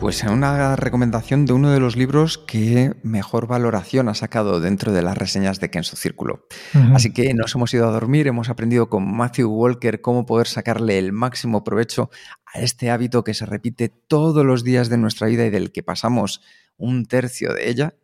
[0.00, 5.02] Pues una recomendación de uno de los libros que mejor valoración ha sacado dentro de
[5.02, 6.46] las reseñas de Kenzo Círculo.
[6.74, 6.96] Uh -huh.
[6.96, 10.98] Así que nos hemos ido a dormir, hemos aprendido con Matthew Walker cómo poder sacarle
[10.98, 12.08] el máximo provecho
[12.46, 15.82] a este hábito que se repite todos los días de nuestra vida y del que
[15.82, 16.40] pasamos
[16.78, 17.94] un tercio de ella.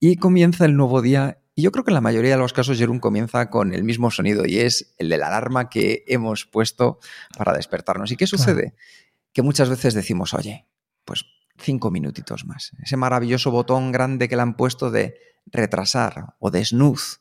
[0.00, 2.76] Y comienza el nuevo día y yo creo que en la mayoría de los casos
[2.76, 6.98] Jerún comienza con el mismo sonido y es el de la alarma que hemos puesto
[7.38, 8.10] para despertarnos.
[8.10, 8.72] ¿Y qué sucede?
[8.72, 8.76] Claro.
[9.32, 10.66] Que muchas veces decimos, oye,
[11.58, 12.72] cinco minutitos más.
[12.82, 15.16] Ese maravilloso botón grande que le han puesto de
[15.46, 17.18] retrasar o de snooze,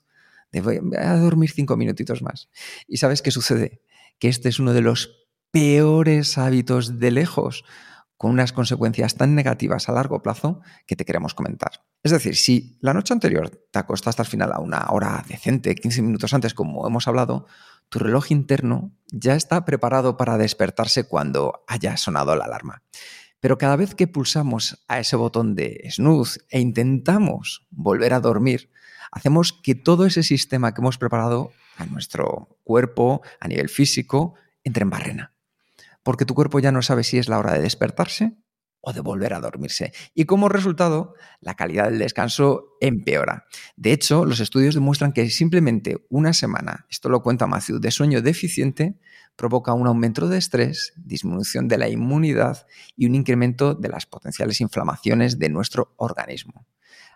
[0.51, 2.49] de voy a dormir cinco minutitos más.
[2.87, 3.81] ¿Y sabes qué sucede?
[4.19, 7.63] Que este es uno de los peores hábitos de lejos,
[8.17, 11.83] con unas consecuencias tan negativas a largo plazo que te queremos comentar.
[12.01, 16.01] Es decir, si la noche anterior te acostaste al final a una hora decente, 15
[16.01, 17.45] minutos antes, como hemos hablado,
[17.89, 22.83] tu reloj interno ya está preparado para despertarse cuando haya sonado la alarma.
[23.45, 28.71] Pero cada vez que pulsamos a ese botón de snooze e intentamos volver a dormir,
[29.11, 34.81] hacemos que todo ese sistema que hemos preparado a nuestro cuerpo, a nivel físico, entre
[34.81, 35.35] en barrena.
[36.01, 38.35] Porque tu cuerpo ya no sabe si es la hora de despertarse
[38.81, 39.93] o de volver a dormirse.
[40.15, 43.45] Y como resultado, la calidad del descanso empeora.
[43.75, 48.23] De hecho, los estudios demuestran que simplemente una semana, esto lo cuenta Matthew, de sueño
[48.23, 48.97] deficiente
[49.35, 54.61] provoca un aumento de estrés, disminución de la inmunidad y un incremento de las potenciales
[54.61, 56.65] inflamaciones de nuestro organismo.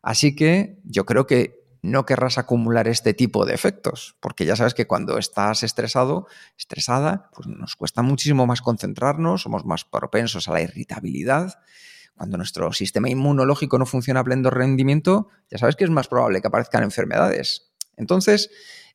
[0.01, 4.73] Así que yo creo que no querrás acumular este tipo de efectos, porque ya sabes
[4.73, 6.27] que cuando estás estresado,
[6.57, 11.59] estresada, pues nos cuesta muchísimo más concentrarnos, somos más propensos a la irritabilidad.
[12.15, 16.41] Cuando nuestro sistema inmunológico no funciona a pleno rendimiento, ya sabes que es más probable
[16.41, 17.71] que aparezcan enfermedades.
[17.95, 18.49] Entonces,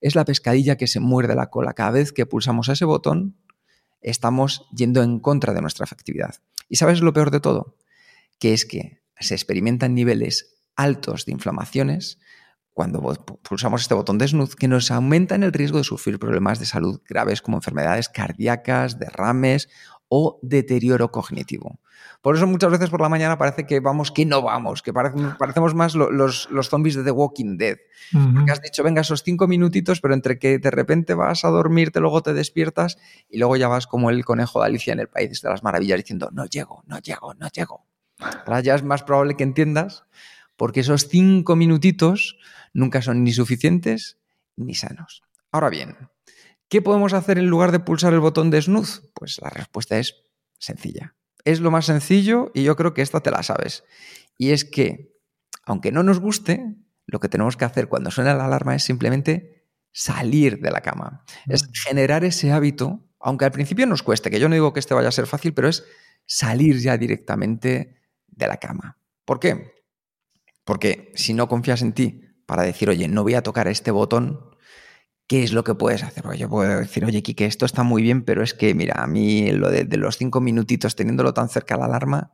[0.05, 1.73] es la pescadilla que se muerde la cola.
[1.73, 3.39] Cada vez que pulsamos ese botón,
[4.03, 6.35] estamos yendo en contra de nuestra efectividad.
[6.69, 7.79] ¿Y sabes lo peor de todo?
[8.39, 12.19] Que es que se experimentan niveles altos de inflamaciones
[12.75, 13.01] cuando
[13.49, 17.01] pulsamos este botón de snooze que nos aumenta el riesgo de sufrir problemas de salud
[17.09, 19.71] graves como enfermedades cardíacas, derrames
[20.17, 21.81] o deterioro cognitivo.
[22.23, 25.75] Por eso muchas veces por la mañana parece que vamos, que no vamos, que parecemos
[25.75, 27.79] más los, los, zombies de The Walking Dead.
[28.13, 31.99] Porque has dicho, venga, esos cinco minutitos, pero entre que de repente vas a dormirte,
[31.99, 32.97] luego te despiertas
[33.29, 35.99] y luego ya vas como el conejo de Alicia en el País de las Maravillas
[35.99, 37.85] diciendo, no llego, no llego, no llego.
[38.21, 40.05] Ahora ya es más probable que entiendas
[40.57, 42.39] porque esos cinco minutitos
[42.73, 44.19] nunca son ni suficientes
[44.55, 45.25] ni sanos.
[45.51, 45.97] Ahora bien,
[46.75, 49.01] ¿qué podemos hacer en lugar de pulsar el botón de snooze?
[49.15, 50.17] Pues la respuesta es
[50.59, 51.15] sencilla.
[51.45, 53.85] Es lo más sencillo y yo creo que esta te la sabes.
[54.39, 55.17] Y es que,
[55.63, 56.75] aunque no nos guste,
[57.07, 61.25] lo que tenemos que hacer cuando suena la alarma es simplemente salir de la cama.
[61.47, 61.73] Es mm.
[61.87, 65.11] generar ese hábito, aunque al principio nos cueste, que yo no digo que este vaya
[65.11, 65.85] a ser fácil, pero es
[66.27, 68.99] salir ya directamente de la cama.
[69.25, 69.75] ¿Por qué?
[70.65, 74.54] Porque si no confías en ti para decir, oye, no voy a tocar este botón,
[75.27, 76.23] ¿qué es lo que puedes hacer?
[76.23, 79.07] Porque yo puedo decir, oye, Kike, esto está muy bien, pero es que, mira, a
[79.07, 82.33] mí lo de, los cinco minutitos teniéndolo tan cerca a la alarma,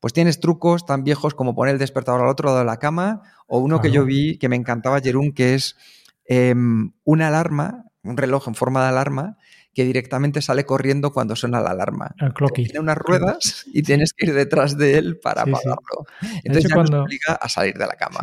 [0.00, 3.22] pues tienes trucos tan viejos como poner el despertador al otro lado de la cama,
[3.46, 5.76] o uno que yo vi que me encantaba, Jerún, que es
[6.26, 9.36] em, una alarma, un reloj en forma de alarma,
[9.74, 12.14] que directamente sale corriendo cuando suena la alarma.
[12.18, 12.32] El
[12.64, 16.06] Tiene unas ruedas y tienes que ir detrás de él para apagarlo.
[16.44, 18.20] Entonces ya cuando, nos obliga a salir de la cama.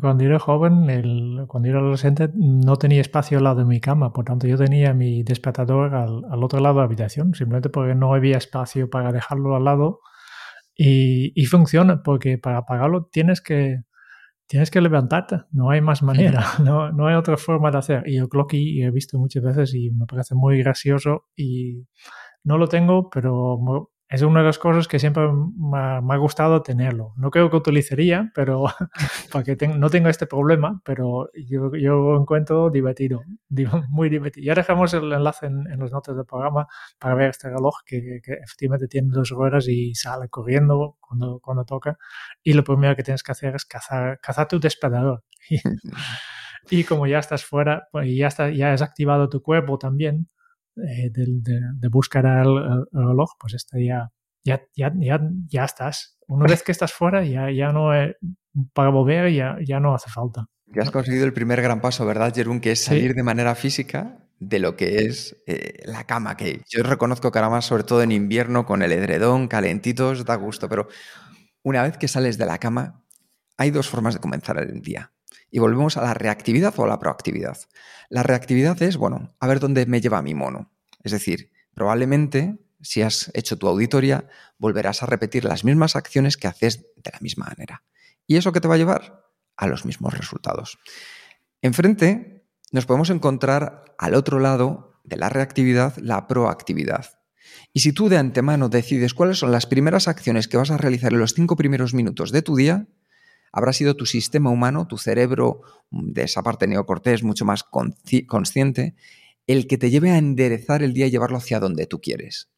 [0.00, 4.12] Cuando era joven, el, cuando era adolescente, no tenía espacio al lado de mi cama,
[4.12, 7.94] por tanto yo tenía mi despertador al, al otro lado de la habitación, simplemente porque
[7.94, 10.00] no había espacio para dejarlo al lado.
[10.76, 13.80] Y, y funciona, porque para apagarlo tienes que
[14.50, 18.02] tienes que levantarte, no hay más manera, no, no hay otra forma de hacer.
[18.06, 21.86] Y yo Clocky he visto muchas veces y me parece muy gracioso y
[22.42, 23.58] no lo tengo, pero
[24.10, 27.14] es una de las cosas que siempre me ha, gustado tenerlo.
[27.16, 28.64] No creo que utilizaría, pero
[29.32, 33.22] para que no tenga este problema, pero yo, yo lo encuentro divertido,
[33.88, 34.44] muy divertido.
[34.44, 36.66] Ya dejamos el enlace en, en las notas del programa
[36.98, 41.96] para ver este reloj que, efectivamente tiene dos ruedas y sale corriendo cuando, cuando toca.
[42.42, 45.22] Y lo primero que tienes que hacer es cazar, cazar tu despedador.
[46.68, 50.26] y como ya estás fuera pues, y ya, está, ya has activado tu cuerpo también,
[50.76, 54.10] eh, de, buscar el, reloj, pues este ya,
[54.44, 56.18] ya, ya, ya, ya estás.
[56.28, 57.90] Una vez que estás fuera, ya, ya no,
[58.72, 60.46] para volver ya, ya no hace falta.
[60.66, 62.60] Ya has conseguido el primer gran paso, ¿verdad, Jerún?
[62.60, 66.82] Que es salir de manera física de lo que es eh, la cama, que yo
[66.82, 70.88] reconozco que ahora más, sobre todo en invierno, con el edredón, calentitos, da gusto, pero
[71.62, 73.04] una vez que sales de la cama,
[73.58, 75.12] hay dos formas de comenzar el día.
[75.50, 77.58] Y volvemos a la reactividad o a la proactividad.
[78.08, 80.70] La reactividad es, bueno, a ver dónde me lleva mi mono.
[81.02, 86.48] Es decir, probablemente si has hecho tu auditoría, volverás a repetir las mismas acciones que
[86.48, 87.82] haces de la misma manera.
[88.26, 89.24] ¿Y eso qué te va a llevar?
[89.56, 90.78] A los mismos resultados.
[91.62, 97.18] Enfrente nos podemos encontrar al otro lado de la reactividad la proactividad.
[97.72, 101.12] Y si tú de antemano decides cuáles son las primeras acciones que vas a realizar
[101.12, 102.86] en los cinco primeros minutos de tu día,
[103.52, 108.94] habrá sido tu sistema humano, tu cerebro mm, de esa parte neocortés mucho más consciente,
[109.46, 112.50] el que te lleve a enderezar el día y llevarlo hacia donde tú quieres.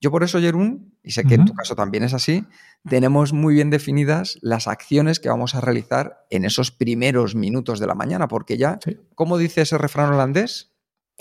[0.00, 2.44] Yo por eso, Jerún, y sé que en tu caso también es así,
[2.88, 7.86] tenemos muy bien definidas las acciones que vamos a realizar en esos primeros minutos de
[7.86, 8.78] la mañana, porque ya,
[9.14, 10.72] ¿cómo dice ese refrán holandés?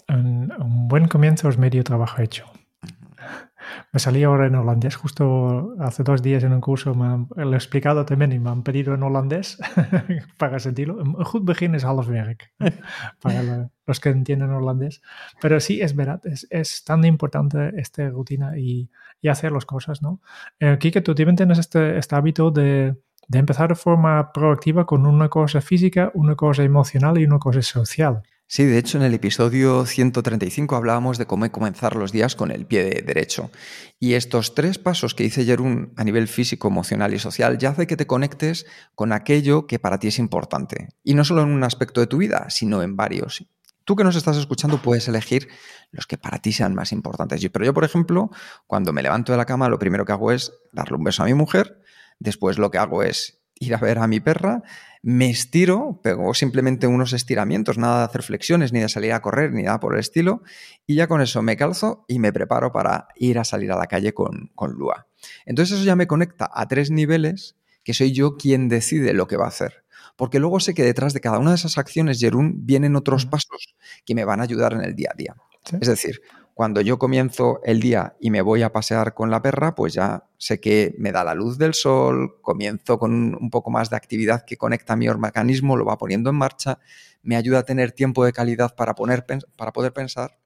[0.07, 0.49] Un,
[0.87, 2.45] buen comienzo es medio trabajo hecho.
[3.91, 7.53] Me salí ahora en holandés, justo hace dos días en un curso me han, lo
[7.53, 9.57] he explicado también y me han pedido en holandés
[10.37, 10.95] para sentirlo.
[10.95, 12.53] Un goed begin es half werk,
[13.21, 15.01] para los que entienden holandés.
[15.41, 18.89] Pero sí, es verdad, es, es tan importante esta rutina y,
[19.21, 20.21] y, hacer las cosas, ¿no?
[20.59, 22.95] Eh, Kike, tú también tienes este, este hábito de,
[23.27, 27.61] de empezar de forma proactiva con una cosa física, una cosa emocional y una cosa
[27.61, 28.23] social.
[28.49, 32.65] Sí, de hecho en el episodio 135 hablábamos de cómo comenzar los días con el
[32.65, 33.51] pie derecho.
[33.99, 37.87] Y estos tres pasos que dice Jerún a nivel físico, emocional y social ya hace
[37.87, 40.87] que te conectes con aquello que para ti es importante.
[41.03, 43.45] Y no solo en un aspecto de tu vida, sino en varios.
[43.83, 45.49] Tú que nos estás escuchando puedes elegir
[45.91, 47.45] los que para ti sean más importantes.
[47.51, 48.31] Pero yo, por ejemplo,
[48.65, 51.25] cuando me levanto de la cama, lo primero que hago es darle un beso a
[51.25, 51.81] mi mujer.
[52.17, 54.63] Después lo que hago es ir a ver a mi perra
[55.01, 59.53] me estiro, pego simplemente unos estiramientos, nada de hacer flexiones, ni de salir a correr,
[59.53, 60.43] ni nada por el estilo,
[60.85, 63.87] y ya con eso me calzo y me preparo para ir a salir a la
[63.87, 65.07] calle con, con Lua.
[65.45, 69.37] Entonces eso ya me conecta a tres niveles que soy yo quien decide lo que
[69.37, 69.85] va a hacer.
[70.17, 73.75] Porque luego sé que detrás de cada una de esas acciones, Jerún, vienen otros pasos
[74.03, 75.35] que me van a ayudar en el día a día.
[75.79, 76.21] Es decir,
[76.57, 80.27] cuando yo comienzo el día y me voy a pasear con la perra, pues ya
[80.39, 84.43] sé que me da la luz del sol, comienzo con un poco más de actividad
[84.43, 86.79] que conecta mi organismo, lo va poniendo en marcha,
[87.21, 89.23] me ayuda a tener tiempo de calidad para, poner,
[89.55, 90.39] para poder pensar.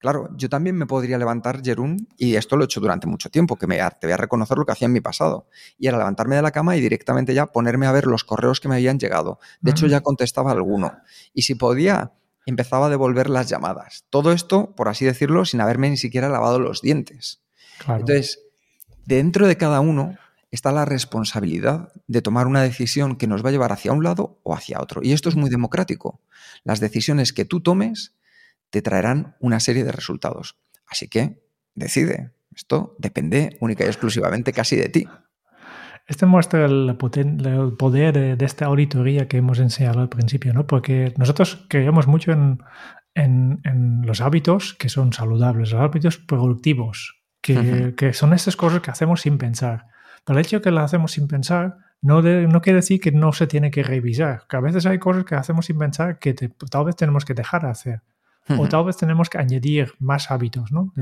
[0.00, 3.54] Claro, yo también me podría levantar, Jerún, y esto lo he hecho durante mucho tiempo,
[3.54, 5.46] que me, te voy a reconocer lo que hacía en mi pasado,
[5.78, 8.68] y era levantarme de la cama y directamente ya ponerme a ver los correos que
[8.68, 9.38] me habían llegado.
[9.60, 10.96] De hecho, ya contestaba alguno.
[11.32, 12.12] Y si podía
[12.46, 14.04] empezaba a devolver las llamadas.
[14.10, 17.42] Todo esto, por así decirlo, sin haberme ni siquiera lavado los dientes.
[17.88, 18.40] Entonces,
[19.04, 20.16] dentro de cada uno
[20.50, 24.38] está la responsabilidad de tomar una decisión que nos va a llevar hacia un lado
[24.44, 25.00] o hacia otro.
[25.02, 26.20] Y esto es muy democrático.
[26.62, 28.14] Las decisiones que tú tomes
[28.70, 30.56] te traerán una serie de resultados.
[30.86, 31.42] Así que
[31.74, 32.32] decide.
[32.54, 35.08] Esto depende única y exclusivamente casi de ti.
[36.06, 40.66] Este muestra el, poder de, esta auditoría que hemos enseñado al principio, ¿no?
[40.66, 42.58] Porque nosotros creemos mucho en,
[43.14, 48.90] en, los hábitos que son saludables, los hábitos productivos, que, que, son estas cosas que
[48.90, 49.86] hacemos sin pensar.
[50.24, 53.32] Pero el hecho de que las hacemos sin pensar no, no quiere decir que no
[53.32, 56.84] se tiene que revisar, que a veces hay cosas que hacemos sin pensar que tal
[56.84, 58.02] vez tenemos que dejar de hacer.
[58.58, 60.92] O tal vez tenemos que añadir más hábitos, ¿no?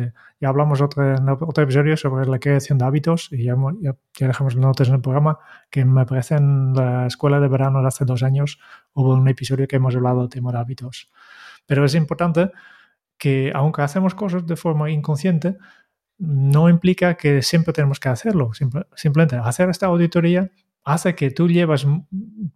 [0.40, 4.54] ya hablamos otro, en otro episodio sobre la creación de hábitos y ya, ya, dejamos
[4.54, 8.22] notas en el programa que me parece en la escuela de verano de hace dos
[8.22, 8.60] años
[8.92, 11.10] hubo un episodio que hemos hablado del tema de hábitos.
[11.66, 12.52] Pero es importante
[13.18, 15.56] que aunque hacemos cosas de forma inconsciente,
[16.18, 18.52] no implica que siempre tenemos que hacerlo.
[18.94, 20.50] simplemente hacer esta auditoría
[20.84, 21.86] hace que tú llevas,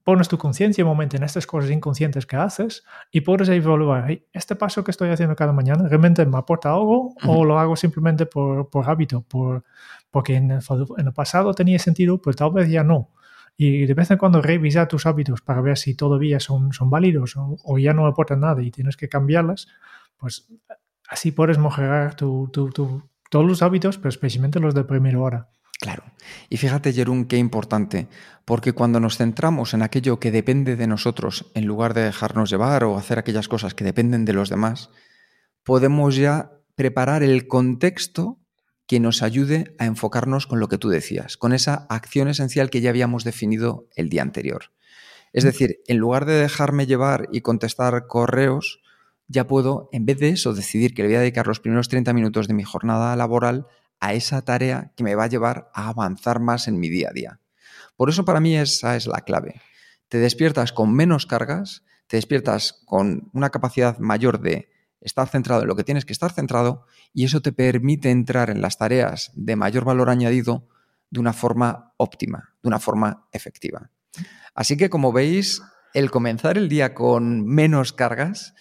[0.07, 4.55] pones tu conciencia un momento en estas cosas inconscientes que haces y puedes evaluar, este
[4.55, 8.71] paso que estoy haciendo cada mañana, ¿realmente me aporta algo o lo hago simplemente por,
[8.71, 9.23] por hábito?
[9.23, 9.64] Por,
[10.12, 10.61] porque en el,
[10.99, 13.11] en el, pasado tenía sentido, pues tal vez ya no.
[13.57, 17.37] Y de vez en cuando revisa tus hábitos para ver si todavía son, son válidos
[17.37, 19.66] o, o ya no aportan nada y tienes que cambiarlas,
[20.19, 20.49] pues
[21.09, 25.49] así puedes mejorar tu, tu, tu, todos los hábitos, pero especialmente los de primera hora.
[25.81, 26.05] Claro.
[26.49, 28.09] Y fíjate, Jerún, qué importante,
[28.45, 32.85] porque cuando nos centramos en aquello que depende de nosotros, en lugar de dejarnos llevar
[32.85, 34.91] o hacer aquellas cosas que dependen de los demás,
[35.65, 38.39] podemos ya preparar el contexto
[38.87, 42.81] que nos ayude a enfocarnos con lo que tú decías, con esa acción esencial que
[42.81, 44.71] ya habíamos definido el día anterior.
[45.33, 48.81] Es decir, en lugar de dejarme llevar y contestar correos,
[49.29, 52.12] ya puedo, en vez de eso, decidir que le voy a dedicar los primeros 30
[52.12, 53.67] minutos de mi jornada laboral
[54.01, 57.13] a esa tarea que me va a llevar a avanzar más en mi día a
[57.13, 57.41] día.
[57.97, 59.61] Por eso para mí esa es la clave.
[60.09, 65.69] Te despiertas con menos cargas, te despiertas con una capacidad mayor de estar centrado en
[65.69, 69.57] lo que tienes que estar centrado y eso te permite entrar en las tareas de
[69.57, 70.69] mayor valor añadido
[71.11, 73.91] de una forma óptima, de una forma efectiva.
[74.55, 75.63] Así que como veis,
[75.95, 78.55] el comenzar el día con menos cargas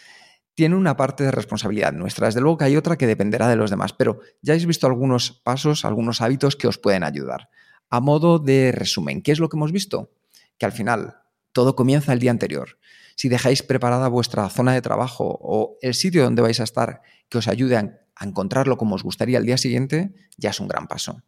[0.56, 2.28] tiene una parte de responsabilidad nuestra.
[2.28, 5.32] Desde luego que hay otra que dependerá de los demás, pero ya habéis visto algunos
[5.32, 7.50] pasos, algunos hábitos que os pueden ayudar.
[7.90, 10.12] A modo de resumen, ¿qué es lo que hemos visto?
[10.58, 11.18] Que al final
[11.52, 12.80] todo comienza el día anterior.
[13.16, 17.38] Si dejáis preparada vuestra zona de trabajo o el sitio donde vais a estar que
[17.38, 21.22] os ayude a encontrarlo como os gustaría el día siguiente, ya es un gran paso.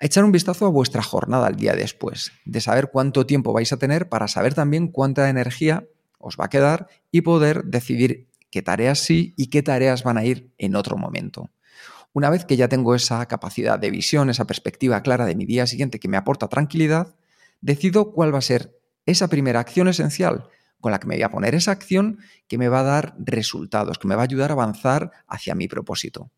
[0.00, 3.78] echar un vistazo a vuestra jornada el día después, de saber cuánto tiempo vais a
[3.78, 5.86] tener para saber también cuánta energía
[6.18, 10.24] os va a quedar y poder decidir qué tareas sí y qué tareas van a
[10.24, 11.50] ir en otro momento.
[12.12, 15.66] Una vez que ya tengo esa capacidad de visión, esa perspectiva clara de mi día
[15.66, 17.14] siguiente que me aporta tranquilidad,
[17.60, 20.48] decido cuál va a ser esa primera acción esencial
[20.80, 23.98] con la que me voy a poner esa acción que me va a dar resultados,
[23.98, 26.30] que me va a ayudar a avanzar hacia mi propósito.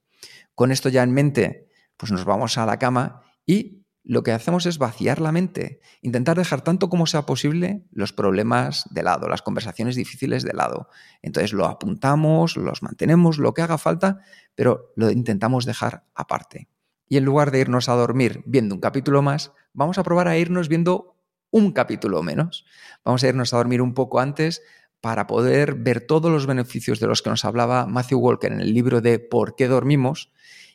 [0.55, 4.67] Con esto ya en mente, pues nos vamos a la cama y lo que hacemos
[4.67, 9.43] es vaciar la mente, intentar dejar tanto como sea posible los problemas de lado, las
[9.43, 10.89] conversaciones difíciles de lado.
[11.23, 14.21] Entonces lo apuntamos, los mantenemos, lo que haga falta,
[14.55, 16.69] pero lo intentamos dejar aparte.
[17.09, 20.39] Y en lugar de irnos a dormir viendo un capítulo más, vamos a probar a
[20.39, 21.17] irnos viendo
[21.51, 22.65] un capítulo menos.
[23.05, 24.63] Vamos a irnos a dormir un poco antes
[25.01, 28.73] para poder ver todos los beneficios de los que nos hablaba Matthew Walker en el
[28.73, 30.31] libro de ¿Por qué dormimos?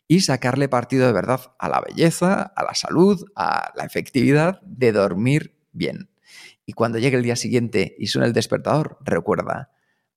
[0.07, 4.91] Y sacarle partido de verdad a la belleza, a la salud, a la efectividad de
[4.91, 6.09] dormir bien.
[6.65, 9.71] Y cuando llegue el día siguiente y suene el despertador, recuerda,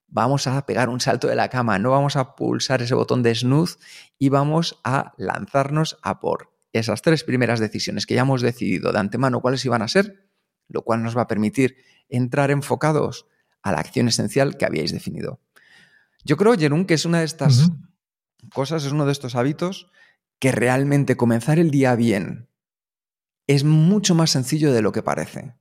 [0.07, 3.35] vamos a pegar un salto de la cama, no vamos a pulsar ese botón de
[3.35, 3.77] snooze
[4.19, 8.99] y vamos a lanzarnos a por esas tres primeras decisiones que ya hemos decidido de
[8.99, 10.29] antemano cuáles iban a ser,
[10.69, 11.77] lo cual nos va a permitir
[12.09, 13.27] entrar enfocados
[13.63, 15.41] a la acción esencial que habíais definido.
[16.25, 17.71] Yo creo, Jerún, que es una de estas
[18.53, 19.91] cosas, es uno de estos hábitos
[20.39, 22.49] que realmente comenzar el día bien
[23.47, 25.55] es mucho más sencillo de lo que parece.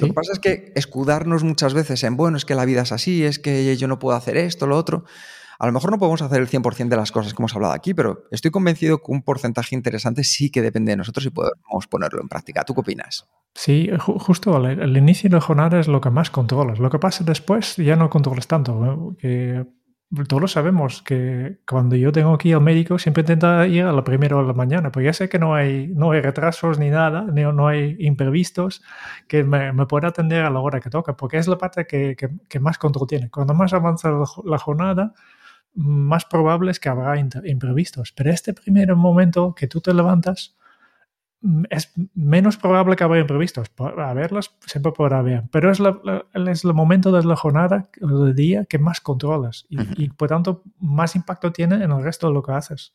[0.00, 2.92] Lo que pasa es que escudarnos muchas veces en, bueno, es que la vida es
[2.92, 5.04] así, es que yo no puedo hacer esto, lo otro.
[5.58, 7.92] A lo mejor no podemos hacer el 100% de las cosas que hemos hablado aquí,
[7.92, 12.22] pero estoy convencido que un porcentaje interesante sí que depende de nosotros y podemos ponerlo
[12.22, 12.64] en práctica.
[12.64, 13.28] ¿Tú qué opinas?
[13.54, 16.78] Sí, justo al, inicio de la jornada es lo que más controlas.
[16.78, 19.16] Lo que pasa después ya no controlas tanto.
[19.18, 19.66] Que
[20.26, 24.36] todos sabemos que cuando yo tengo ir al médico siempre intento ir a la primera
[24.36, 27.26] hora de la mañana, porque ya sé que no hay, no hay retrasos ni nada,
[27.32, 28.82] ni, no hay imprevistos,
[29.28, 32.16] que me, me pueda atender a la hora que toca, porque es la parte que,
[32.16, 33.30] que, más control tiene.
[33.30, 34.10] Cuando más avanza
[34.44, 35.14] la, jornada,
[35.74, 38.12] más probable es que habrá imprevistos.
[38.12, 40.56] Pero este primer momento que tú te levantas,
[41.70, 43.70] es menos probable que haya imprevistos.
[43.78, 45.80] A verlos siempre podrá haber, pero es,
[46.34, 51.16] es el momento de la jornada del día que más controlas y, por tanto más
[51.16, 52.94] impacto tiene en el resto de lo que haces.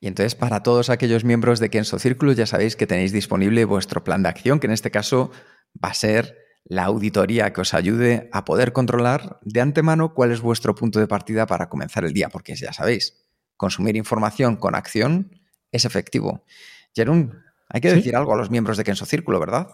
[0.00, 4.02] Y entonces para todos aquellos miembros de Kenso Círculo ya sabéis que tenéis disponible vuestro
[4.02, 5.30] plan de acción, que en este caso
[5.82, 10.40] va a ser la auditoría que os ayude a poder controlar de antemano cuál es
[10.40, 13.26] vuestro punto de partida para comenzar el día, porque ya sabéis,
[13.56, 15.40] consumir información con acción
[15.72, 16.44] es efectivo.
[16.94, 19.68] Jerún, hay que decir algo a los miembros de Kenso Círculo, ¿verdad?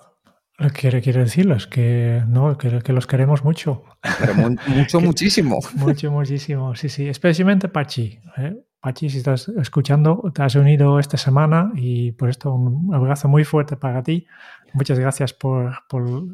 [0.72, 3.84] Quiere, quiere decirles que no, que, los queremos mucho.
[4.18, 4.34] Pero
[4.68, 5.58] mucho, muchísimo.
[5.74, 6.74] mucho, muchísimo.
[6.74, 7.08] Sí, sí.
[7.08, 8.18] Especialmente Pachi.
[8.38, 8.56] ¿eh?
[8.80, 13.44] Pachi, si estás escuchando, te has unido esta semana y por esto un abrazo muy
[13.44, 14.26] fuerte para ti.
[14.72, 15.74] Muchas gracias por,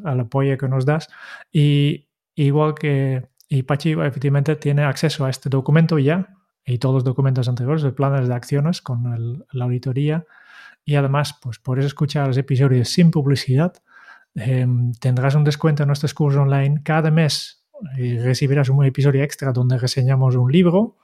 [0.05, 1.09] el apoyo que nos das.
[1.51, 6.29] Y igual que y Pachi efectivamente tiene acceso a este documento ya
[6.65, 10.25] y todos los documentos anteriores, de planes de acciones con la auditoría
[10.85, 13.73] y además, pues puedes escuchar los episodios sin publicidad.
[14.35, 17.63] Em, tendrás un descuento en nuestros cursos online cada mes
[17.97, 20.97] y recibirás un episodio extra donde reseñamos un libro,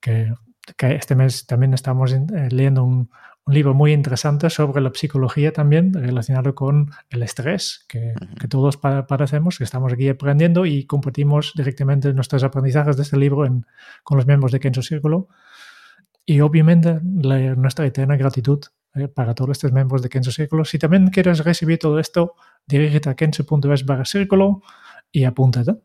[0.00, 0.32] que,
[0.78, 3.10] este mes también estamos eh, leyendo un,
[3.48, 8.14] libro muy interesante sobre la psicología también relacionado con el estrés, que,
[8.48, 13.44] todos padecemos, que estamos aquí aprendiendo y compartimos directamente nuestros aprendizajes de este libro
[14.04, 15.28] con los miembros de Kenzo Círculo.
[16.24, 18.60] Y obviamente nuestra eterna gratitud
[18.94, 20.64] eh, para todos estos miembros de Kenzo Círculo.
[20.64, 22.34] Si también quieres recibir todo esto,
[22.66, 24.62] dirígete a kenzo.es barra círculo
[25.10, 25.76] y apúntate.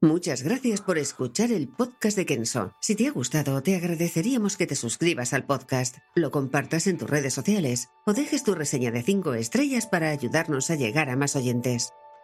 [0.00, 2.72] Muchas gracias por escuchar el podcast de Kenzo.
[2.80, 7.10] Si te ha gustado, te agradeceríamos que te suscribas al podcast, lo compartas en tus
[7.10, 11.34] redes sociales o dejes tu reseña de 5 estrellas para ayudarnos a llegar a más
[11.34, 11.92] oyentes.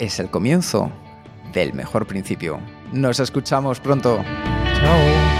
[0.00, 0.90] es el comienzo
[1.52, 2.58] del mejor principio.
[2.92, 4.24] Nos escuchamos pronto.
[4.74, 5.39] Chao.